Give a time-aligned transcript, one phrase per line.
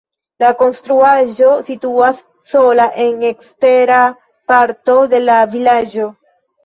[0.43, 4.01] La konstruaĵo situas sola en ekstera
[4.53, 6.09] parto de la vilaĝo.